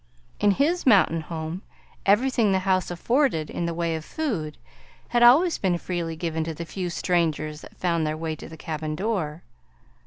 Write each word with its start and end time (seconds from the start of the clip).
In 0.39 0.49
his 0.49 0.87
mountain 0.87 1.21
home 1.21 1.61
everything 2.07 2.51
the 2.51 2.57
house 2.65 2.89
afforded 2.89 3.51
in 3.51 3.67
the 3.67 3.73
way 3.75 3.95
of 3.95 4.03
food 4.03 4.57
had 5.09 5.21
always 5.21 5.59
been 5.59 5.77
freely 5.77 6.15
given 6.15 6.43
to 6.43 6.55
the 6.55 6.65
few 6.65 6.89
strangers 6.89 7.61
that 7.61 7.77
found 7.77 8.07
their 8.07 8.17
way 8.17 8.35
to 8.37 8.49
the 8.49 8.57
cabin 8.57 8.95
door. 8.95 9.43